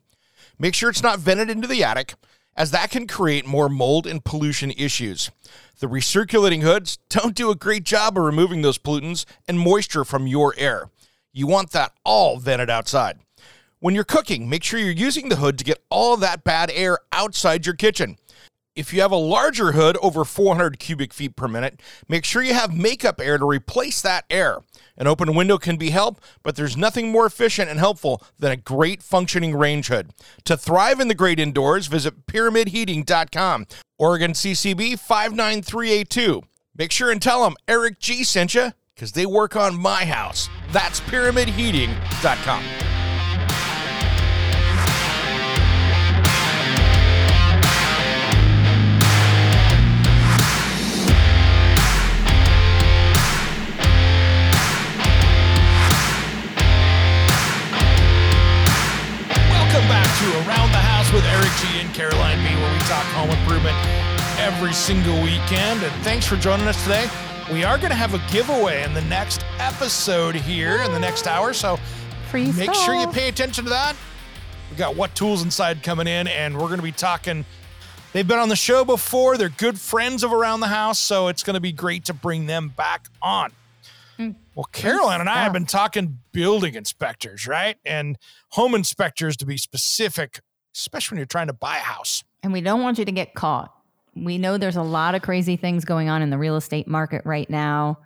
[0.60, 2.16] Make sure it's not vented into the attic,
[2.54, 5.32] as that can create more mold and pollution issues.
[5.80, 10.28] The recirculating hoods don't do a great job of removing those pollutants and moisture from
[10.28, 10.90] your air.
[11.32, 13.20] You want that all vented outside.
[13.80, 17.00] When you're cooking, make sure you're using the hood to get all that bad air
[17.14, 18.18] outside your kitchen.
[18.78, 22.54] If you have a larger hood over 400 cubic feet per minute, make sure you
[22.54, 24.60] have makeup air to replace that air.
[24.96, 28.56] An open window can be help, but there's nothing more efficient and helpful than a
[28.56, 30.12] great functioning range hood.
[30.46, 33.66] To thrive in the great indoors, visit pyramidheating.com.
[33.98, 36.44] Oregon CCB 59382.
[36.76, 40.50] Make sure and tell them Eric G sent you because they work on my house.
[40.72, 42.87] That's pyramidheating.com.
[61.14, 63.76] With Eric G and Caroline B, where we talk home improvement
[64.38, 65.82] every single weekend.
[65.82, 67.10] And thanks for joining us today.
[67.52, 71.26] We are going to have a giveaway in the next episode here in the next
[71.26, 71.54] hour.
[71.54, 71.80] So
[72.30, 73.96] Free make sure you pay attention to that.
[74.70, 77.46] We got what tools inside coming in, and we're going to be talking.
[78.12, 79.38] They've been on the show before.
[79.38, 82.48] They're good friends of Around the House, so it's going to be great to bring
[82.48, 83.54] them back on.
[84.56, 87.78] Well, Caroline and I have been talking building inspectors, right?
[87.86, 88.18] And
[88.50, 90.42] home inspectors to be specific,
[90.78, 92.24] especially when you're trying to buy a house.
[92.44, 93.74] And we don't want you to get caught.
[94.16, 97.22] We know there's a lot of crazy things going on in the real estate market
[97.26, 98.00] right now.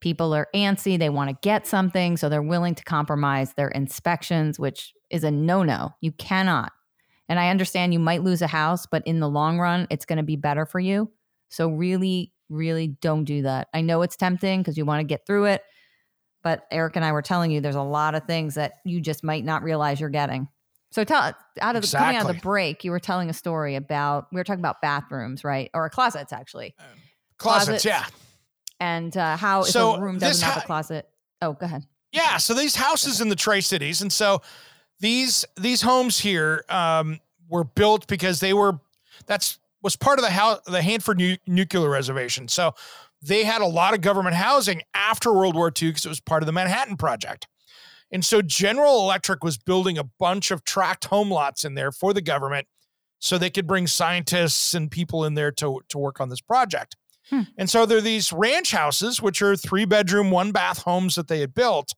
[0.00, 4.58] People are antsy, they want to get something, so they're willing to compromise their inspections,
[4.58, 5.94] which is a no no.
[6.00, 6.72] You cannot.
[7.28, 10.18] And I understand you might lose a house, but in the long run, it's going
[10.18, 11.10] to be better for you.
[11.48, 13.68] So, really, really don't do that.
[13.72, 15.62] I know it's tempting because you want to get through it.
[16.42, 19.24] But Eric and I were telling you there's a lot of things that you just
[19.24, 20.48] might not realize you're getting.
[20.94, 23.74] So tell out of the coming out of the break, you were telling a story
[23.74, 25.68] about we were talking about bathrooms, right?
[25.74, 26.76] Or closets actually.
[27.36, 27.84] Closets, Closets.
[27.84, 28.06] yeah.
[28.78, 31.08] And uh, how if So a room doesn't have a closet.
[31.42, 31.84] Oh, go ahead.
[32.12, 34.40] Yeah, so these houses in the Tri Cities, and so
[35.00, 38.78] these these homes here um, were built because they were
[39.26, 42.46] that's was part of the house the Hanford nu- nuclear reservation.
[42.46, 42.72] So
[43.20, 46.44] they had a lot of government housing after World War II because it was part
[46.44, 47.48] of the Manhattan Project.
[48.12, 52.12] And so General Electric was building a bunch of tract home lots in there for
[52.12, 52.66] the government
[53.18, 56.96] so they could bring scientists and people in there to, to work on this project.
[57.30, 57.40] Hmm.
[57.56, 61.28] And so there are these ranch houses, which are three bedroom, one bath homes that
[61.28, 61.94] they had built.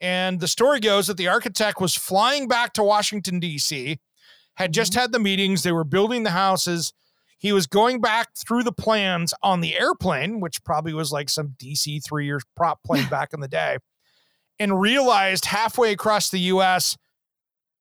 [0.00, 3.98] And the story goes that the architect was flying back to Washington, D.C.,
[4.56, 6.94] had just had the meetings, they were building the houses.
[7.38, 11.54] He was going back through the plans on the airplane, which probably was like some
[11.58, 13.78] DC three year prop plane back in the day,
[14.58, 16.96] and realized halfway across the US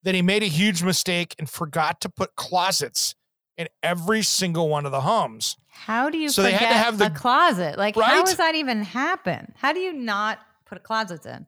[0.03, 3.15] that he made a huge mistake and forgot to put closets
[3.57, 5.55] in every single one of the homes.
[5.69, 7.77] How do you So they had to have the- a closet?
[7.77, 8.25] Like, how Right?
[8.25, 9.53] does that even happen?
[9.57, 11.47] How do you not put closets in?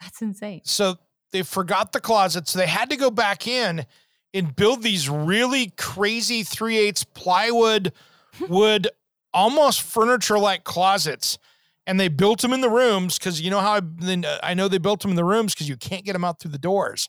[0.00, 0.60] That's insane.
[0.64, 0.96] So
[1.32, 2.46] they forgot the closet.
[2.48, 3.86] So they had to go back in
[4.34, 7.92] and build these really crazy 3 eighths plywood,
[8.48, 8.88] wood,
[9.32, 11.38] almost furniture like closets.
[11.86, 14.66] And they built them in the rooms because you know how I, then I know
[14.66, 17.08] they built them in the rooms because you can't get them out through the doors.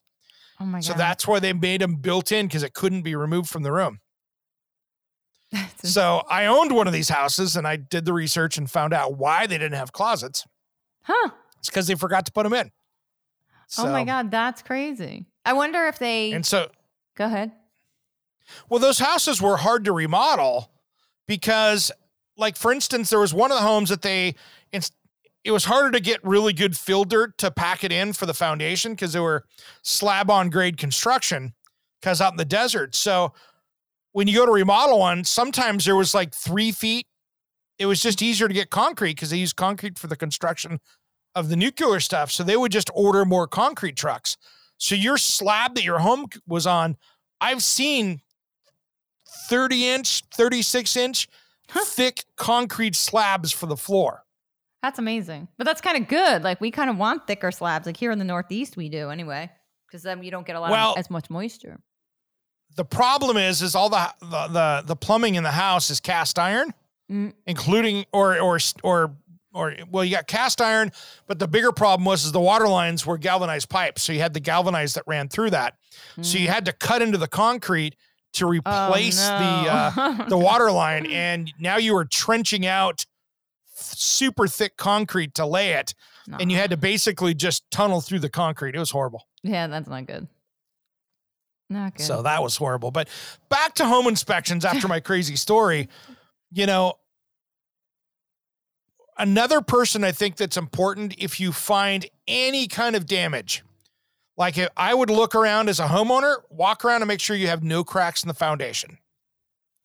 [0.60, 0.84] Oh my god!
[0.84, 3.72] So that's why they made them built in because it couldn't be removed from the
[3.72, 4.00] room.
[5.84, 9.18] So I owned one of these houses and I did the research and found out
[9.18, 10.46] why they didn't have closets.
[11.04, 11.30] huh.
[11.60, 12.72] It's because they forgot to put them in.
[13.78, 15.26] oh my god, that's crazy.
[15.46, 16.70] I wonder if they And so
[17.16, 17.52] go ahead.
[18.70, 20.72] Well, those houses were hard to remodel
[21.28, 21.92] because,
[22.38, 24.36] like, for instance, there was one of the homes that they,
[25.48, 28.34] it was harder to get really good fill dirt to pack it in for the
[28.34, 29.46] foundation because they were
[29.82, 31.54] slab on grade construction
[32.02, 32.96] because out in the desert.
[32.96, 33.34] So
[34.12, 37.08] when you go to remodel one, sometimes there was like three feet.
[37.80, 40.80] It was just easier to get concrete because they use concrete for the construction
[41.34, 42.32] of the nuclear stuff.
[42.32, 44.38] So they would just order more concrete trucks.
[44.80, 46.98] So your slab that your home was on,
[47.40, 48.22] I've seen
[49.50, 51.28] 30 inch, 36 inch
[51.70, 54.24] thick concrete slabs for the floor.
[54.84, 55.48] That's amazing.
[55.58, 56.44] But that's kind of good.
[56.44, 57.86] Like we kind of want thicker slabs.
[57.86, 59.52] Like here in the Northeast, we do anyway,
[59.88, 61.80] because then you don't get a lot Well- of as much moisture.
[62.76, 66.38] The problem is, is all the the the, the plumbing in the house is cast
[66.38, 66.74] iron,
[67.12, 67.34] Mm.
[67.48, 69.16] including or or or
[69.54, 70.92] or well, you got cast iron,
[71.26, 74.34] but the bigger problem was is the water lines were galvanized pipes, so you had
[74.34, 75.78] the galvanized that ran through that,
[76.22, 77.96] so you had to cut into the concrete
[78.38, 80.26] to replace the uh, Oh, no.
[80.30, 83.06] the water line, and now you were trenching out
[83.76, 85.94] super thick concrete to lay it,
[86.40, 88.76] and you had to basically just tunnel through the concrete.
[88.76, 89.28] It was horrible.
[89.44, 90.28] yeah, that's not good.
[91.70, 92.06] Not good.
[92.06, 92.92] So that was horrible.
[92.92, 93.10] But
[93.50, 95.90] back to home inspections after my crazy story,
[96.52, 96.94] you know,
[99.18, 103.64] another person I think that's important if you find any kind of damage.
[104.38, 107.48] Like if I would look around as a homeowner, walk around and make sure you
[107.48, 108.98] have no cracks in the foundation.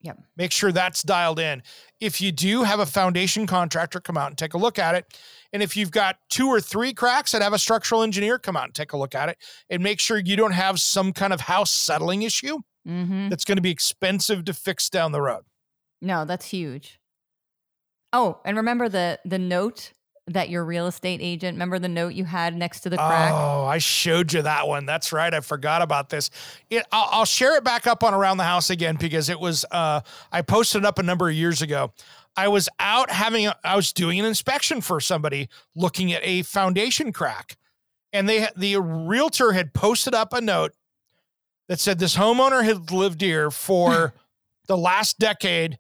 [0.03, 0.19] Yep.
[0.37, 1.63] Make sure that's dialed in.
[2.01, 5.17] If you do have a foundation contractor come out and take a look at it,
[5.53, 8.65] and if you've got two or three cracks, I'd have a structural engineer come out
[8.65, 9.39] and take a look at it
[9.71, 13.29] and make sure you don't have some kind of house settling issue Mm-hmm.
[13.29, 15.45] that's going to be expensive to fix down the road.
[16.01, 16.99] No, that's huge.
[18.13, 19.93] Oh, and remember the the note
[20.29, 21.57] that your real estate agent.
[21.57, 23.33] Remember the note you had next to the crack.
[23.33, 24.87] Oh, I showed you that one.
[24.87, 25.33] That's right.
[25.33, 26.31] I forgot about this.
[26.71, 29.65] It, I'll, I'll share it back up on Around the House again because it was,
[29.71, 30.01] uh,
[30.31, 31.93] I posted it up a number of years ago.
[32.37, 36.43] I was out having, a, I was doing an inspection for somebody looking at a
[36.43, 37.57] foundation crack.
[38.13, 40.73] And they, the realtor had posted up a note
[41.69, 44.15] that said this homeowner had lived here for
[44.67, 45.79] the last decade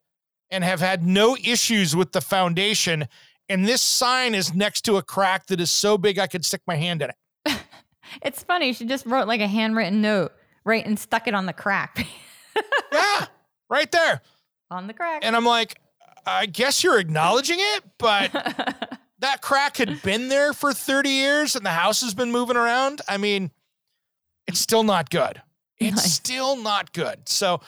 [0.50, 3.08] and have had no issues with the foundation.
[3.52, 6.62] And this sign is next to a crack that is so big I could stick
[6.66, 7.58] my hand in it.
[8.22, 8.72] It's funny.
[8.74, 10.32] She just wrote like a handwritten note,
[10.64, 12.06] right, and stuck it on the crack.
[12.92, 13.26] Yeah,
[13.70, 14.20] right there.
[14.70, 15.24] on the crack.
[15.24, 15.78] And I'm like,
[16.26, 18.30] I guess you're acknowledging it, but
[19.20, 23.00] that crack had been there for 30 years and the house has been moving around.
[23.08, 23.50] I mean,
[24.46, 25.40] it's still not good.
[25.78, 26.12] It's Nice.
[26.12, 27.26] still not good.
[27.28, 27.60] So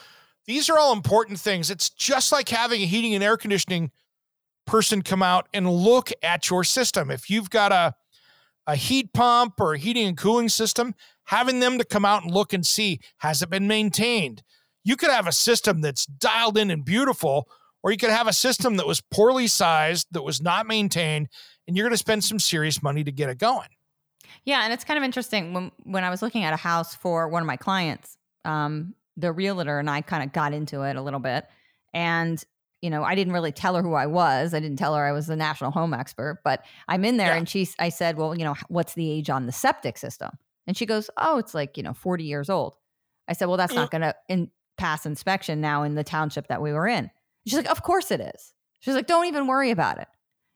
[0.45, 1.71] these are all important things.
[1.71, 3.89] It's just like having a heating and air conditioning
[4.65, 7.11] person come out and look at your system.
[7.11, 7.95] If you've got a
[8.67, 10.95] a heat pump or a heating and cooling system,
[11.25, 14.43] having them to come out and look and see has it been maintained?
[14.83, 17.49] You could have a system that's dialed in and beautiful,
[17.83, 21.27] or you could have a system that was poorly sized, that was not maintained,
[21.67, 23.69] and you're going to spend some serious money to get it going.
[24.43, 27.27] Yeah, and it's kind of interesting when when I was looking at a house for
[27.27, 31.01] one of my clients, um, the realtor and I kind of got into it a
[31.01, 31.45] little bit,
[31.93, 32.43] and
[32.85, 34.53] you know I didn't really tell her who I was.
[34.53, 37.37] I didn't tell her I was the national home expert, but I'm in there, Yeah.
[37.37, 37.75] and she's.
[37.79, 40.29] I said, well, you know, what's the age on the septic system?
[40.67, 42.75] And she goes, oh, it's like you know 40 years old.
[43.27, 43.77] I said, well, that's mm.
[43.77, 47.09] not going to in, pass inspection now in the township that we were in.
[47.47, 48.53] She's like, of course it is.
[48.81, 50.07] She's like, don't even worry about it.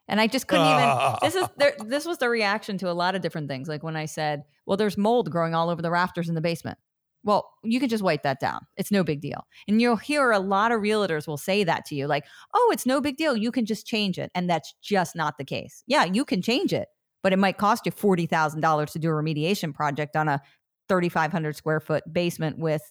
[0.07, 1.15] And I just couldn't even.
[1.21, 3.67] This is there, this was the reaction to a lot of different things.
[3.67, 6.77] Like when I said, "Well, there's mold growing all over the rafters in the basement."
[7.24, 8.61] Well, you can just wipe that down.
[8.78, 9.45] It's no big deal.
[9.67, 12.86] And you'll hear a lot of realtors will say that to you, like, "Oh, it's
[12.86, 13.36] no big deal.
[13.36, 15.84] You can just change it." And that's just not the case.
[15.88, 16.88] Yeah, you can change it,
[17.22, 20.41] but it might cost you forty thousand dollars to do a remediation project on a
[20.88, 22.82] thirty-five hundred square foot basement with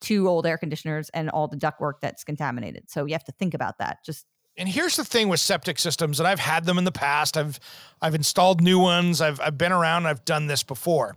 [0.00, 2.90] two old air conditioners and all the ductwork that's contaminated.
[2.90, 3.98] So you have to think about that.
[4.04, 4.26] Just
[4.56, 7.36] and here's the thing with septic systems, and I've had them in the past.
[7.36, 7.58] I've
[8.00, 9.20] I've installed new ones.
[9.20, 10.06] I've I've been around.
[10.06, 11.16] I've done this before.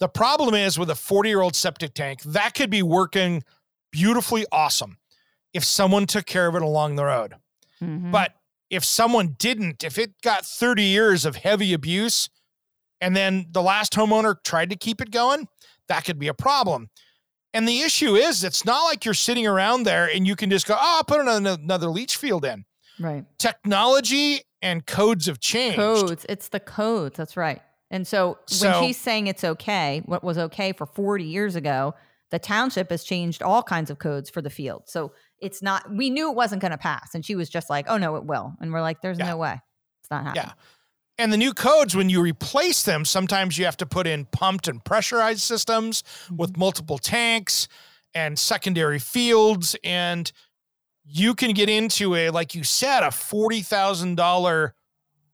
[0.00, 3.42] The problem is with a 40 year old septic tank that could be working
[3.92, 4.98] beautifully awesome
[5.52, 7.34] if someone took care of it along the road.
[7.80, 8.10] mhm.
[8.10, 8.34] But
[8.70, 12.28] if someone didn't, if it got 30 years of heavy abuse,
[13.00, 15.46] and then the last homeowner tried to keep it going,
[15.88, 16.90] that could be a problem.
[17.52, 20.66] And the issue is, it's not like you're sitting around there and you can just
[20.66, 22.64] go, oh, I'll put another, another leach field in
[22.98, 23.24] right.
[23.38, 25.76] technology and codes have changed.
[25.76, 26.26] codes.
[26.28, 27.16] It's the codes.
[27.16, 27.62] That's right.
[27.90, 31.94] And so, So- when she's saying it's okay, what was okay for 40 years ago,
[32.30, 34.84] the township has changed all kinds of codes for the field.
[34.86, 37.14] So it's not, we knew it wasn't going to pass.
[37.14, 38.54] And she was just like, oh, no, it will.
[38.60, 39.26] And we're like, there's Yeah.
[39.26, 39.60] no way.
[40.00, 40.46] It's not happening.
[40.46, 40.52] Yeah.
[41.16, 44.66] And the new codes, when you replace them, sometimes you have to put in pumped
[44.66, 46.02] and pressurized systems
[46.34, 46.60] with mm-hmm.
[46.60, 47.68] multiple tanks
[48.14, 49.76] and secondary fields.
[49.84, 50.30] And
[51.04, 54.72] you can get into a, like you said, a $40,000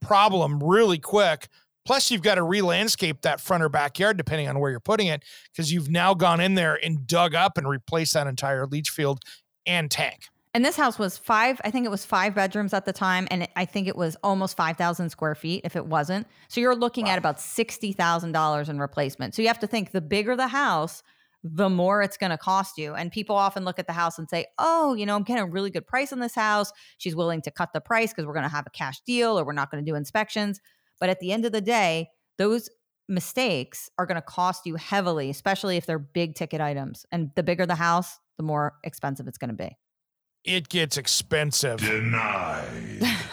[0.02, 1.48] problem really quick.
[1.90, 5.08] Plus, you've got to re landscape that front or backyard, depending on where you're putting
[5.08, 8.90] it, because you've now gone in there and dug up and replaced that entire leach
[8.90, 9.18] field
[9.66, 10.28] and tank.
[10.54, 13.26] And this house was five, I think it was five bedrooms at the time.
[13.28, 16.28] And it, I think it was almost 5,000 square feet if it wasn't.
[16.46, 19.34] So you're looking at about $60,000 in replacement.
[19.34, 21.02] So you have to think the bigger the house,
[21.42, 22.94] the more it's going to cost you.
[22.94, 25.46] And people often look at the house and say, oh, you know, I'm getting a
[25.46, 26.70] really good price on this house.
[26.98, 29.44] She's willing to cut the price because we're going to have a cash deal or
[29.44, 30.60] we're not going to do inspections.
[31.00, 32.68] But at the end of the day, those
[33.08, 37.04] mistakes are going to cost you heavily, especially if they're big ticket items.
[37.10, 39.76] And the bigger the house, the more expensive it's going to be.
[40.44, 41.80] It gets expensive.
[41.80, 43.00] Denied.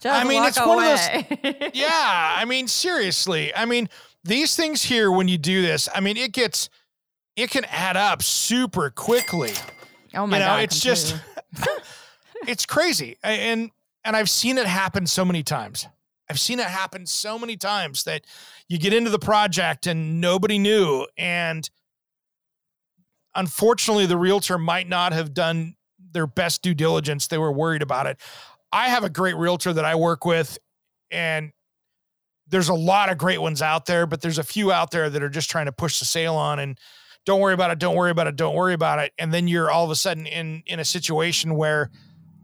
[0.00, 3.54] Just I mean, walk it's one of those- yeah, I mean, seriously.
[3.54, 3.88] I mean,
[4.22, 6.68] these things here, when you do this, I mean, it gets,
[7.34, 9.52] it can add up super quickly.
[10.14, 10.62] oh my you know, god!
[10.64, 11.16] it's just,
[12.46, 13.70] it's crazy, and
[14.04, 15.86] and I've seen it happen so many times.
[16.28, 18.22] I've seen it happen so many times that
[18.68, 21.68] you get into the project and nobody knew, and
[23.34, 25.76] unfortunately, the realtor might not have done
[26.12, 27.28] their best due diligence.
[27.28, 28.18] They were worried about it.
[28.72, 30.58] I have a great realtor that I work with,
[31.10, 31.52] and
[32.48, 35.22] there's a lot of great ones out there, but there's a few out there that
[35.22, 36.78] are just trying to push the sale on and
[37.24, 39.12] don't worry about it, don't worry about it, don't worry about it.
[39.18, 41.90] And then you're all of a sudden in in a situation where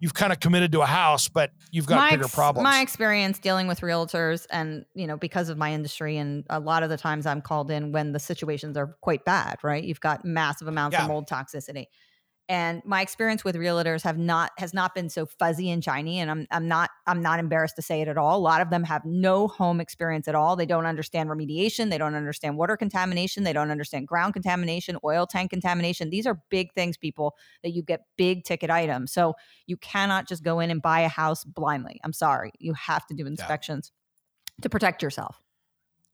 [0.03, 2.65] you've kind of committed to a house, but you've got bigger ex- problems.
[2.65, 6.83] My experience dealing with realtors, and you know, because of my industry, and a lot
[6.83, 9.59] of the times I'm called in when the situations are quite bad.
[9.63, 11.05] Right, you've got massive amounts Yeah.
[11.05, 11.87] of mold toxicity,
[12.49, 16.19] and my experience with realtors have not has not been so fuzzy and shiny.
[16.19, 18.37] And I'm I'm not I'm not embarrassed to say it at all.
[18.37, 20.57] A lot of them have no home experience at all.
[20.57, 21.91] They don't understand remediation.
[21.91, 23.45] They don't understand water contamination.
[23.45, 26.11] They don't understand ground contamination, oil tank contamination.
[26.11, 29.13] These are big things, people, that you get big ticket items.
[29.13, 29.35] So
[29.67, 32.01] you cannot just go in and buy a house blindly.
[32.05, 32.53] I'm sorry.
[32.59, 33.93] You have to do inspections
[34.63, 35.42] to protect yourself.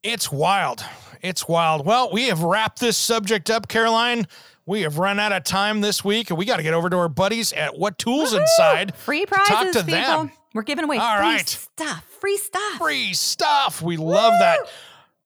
[0.03, 0.83] It's wild.
[1.21, 1.85] It's wild.
[1.85, 4.27] Well, we have wrapped this subject up, Caroline.
[4.65, 6.95] We have run out of time this week, and we got to get over to
[6.97, 8.95] our buddies at What Tools Inside.
[8.95, 9.99] Free prizes, talk to people.
[10.01, 10.31] them.
[10.53, 11.47] We're giving away All free right.
[11.49, 12.05] stuff.
[12.21, 12.77] Free stuff.
[12.77, 13.81] Free stuff.
[13.81, 14.59] We love that.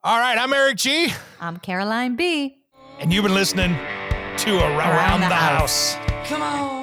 [0.03, 2.57] All right, I'm Eric G, I'm Caroline B.
[2.99, 3.71] and you've been listening
[4.37, 5.95] to Around, the, the House.
[6.25, 6.82] Come on.